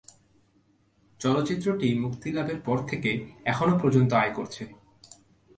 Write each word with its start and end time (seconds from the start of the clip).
চলচ্চিত্রটি 1.19 1.87
মুক্তিলাভের 1.99 2.59
পর 2.65 2.77
থেকে 2.87 3.11
এখনও 3.45 3.75
পর্যন্ত 3.81 4.11
আয় 4.13 4.33
করেছে। 4.33 4.63